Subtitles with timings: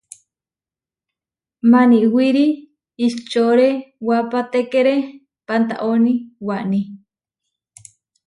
[1.71, 2.45] Maniwirí
[3.05, 4.95] ihčorewapatékere
[5.47, 6.13] pantaóni
[6.47, 6.81] waní.